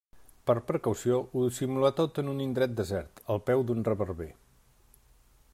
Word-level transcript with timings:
Per 0.49 0.53
precaució, 0.71 1.19
ho 1.33 1.43
dissimula 1.49 1.93
tot 2.01 2.19
en 2.23 2.33
un 2.33 2.43
indret 2.47 2.75
desert, 2.81 3.25
al 3.35 3.45
peu 3.51 3.65
d'un 3.69 3.89
reverber. 3.93 4.31